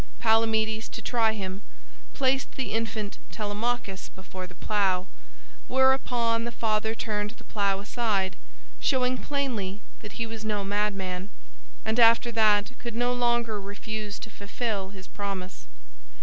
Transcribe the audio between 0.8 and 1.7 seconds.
to try him,